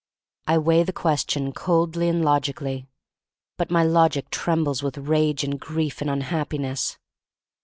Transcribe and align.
I 0.47 0.57
weigh 0.57 0.81
the 0.81 0.93
question 0.93 1.53
coldly 1.53 2.09
and 2.09 2.25
logically, 2.25 2.87
but 3.55 3.69
my 3.69 3.83
logic 3.83 4.31
trembles 4.31 4.81
with 4.81 4.97
rage 4.97 5.43
and 5.43 5.59
grief 5.59 6.01
and 6.01 6.09
unhappiness. 6.09 6.97